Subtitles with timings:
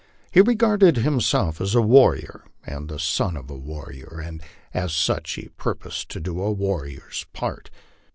[0.31, 4.41] He regarded himself as a warrior, and the son of a warrior, and
[4.73, 7.69] as such he purposed to do a warrior's part.